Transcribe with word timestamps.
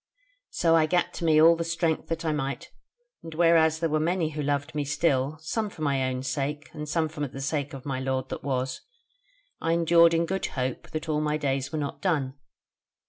So 0.49 0.75
I 0.75 0.87
gat 0.87 1.13
to 1.13 1.25
me 1.25 1.39
all 1.39 1.55
the 1.55 1.63
strength 1.63 2.07
that 2.07 2.25
I 2.25 2.31
might, 2.31 2.71
and 3.21 3.35
whereas 3.35 3.77
there 3.79 3.89
were 3.89 3.99
many 3.99 4.29
who 4.29 4.41
loved 4.41 4.73
me 4.73 4.83
still, 4.83 5.37
some 5.41 5.69
for 5.69 5.83
my 5.83 6.09
own 6.09 6.23
sake, 6.23 6.71
and 6.73 6.89
some 6.89 7.07
for 7.07 7.27
the 7.27 7.39
sake 7.39 7.75
of 7.75 7.85
my 7.85 7.99
lord 7.99 8.29
that 8.29 8.43
was, 8.43 8.81
I 9.61 9.73
endured 9.73 10.15
in 10.15 10.25
good 10.25 10.47
hope 10.47 10.89
that 10.89 11.07
all 11.07 11.21
my 11.21 11.37
days 11.37 11.71
were 11.71 11.77
not 11.77 12.01
done. 12.01 12.33